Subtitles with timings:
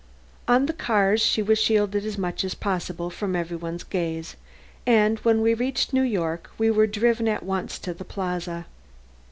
[0.47, 4.35] On the cars she was shielded as much as possible from every one's gaze,
[4.87, 8.65] and when we reached New York we were driven at once to the Plaza.